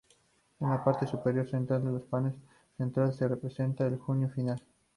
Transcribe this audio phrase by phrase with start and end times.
[0.59, 2.33] En la parte superior central del panel
[2.75, 4.59] central se representa el Juicio Final.